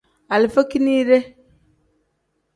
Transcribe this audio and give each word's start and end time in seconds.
Alifa 0.33 0.61
kinide. 0.71 1.17